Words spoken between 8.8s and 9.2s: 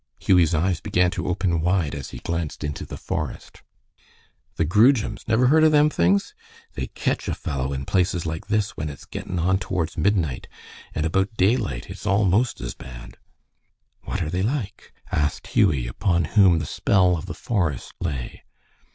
it's